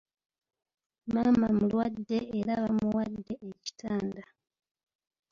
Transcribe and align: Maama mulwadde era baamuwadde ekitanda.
Maama 1.13 1.47
mulwadde 1.57 2.17
era 2.39 2.53
baamuwadde 2.61 3.33
ekitanda. 3.49 4.23